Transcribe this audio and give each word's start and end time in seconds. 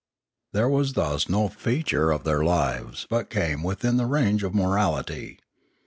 There 0.51 0.67
was 0.67 0.93
thus 0.93 1.29
no 1.29 1.47
feature 1.47 2.09
of 2.09 2.23
their 2.23 2.43
lives 2.43 3.05
but 3.07 3.29
came 3.29 3.61
within 3.61 3.97
the 3.97 4.07
range 4.07 4.41
of 4.41 4.51
morality. 4.55 5.37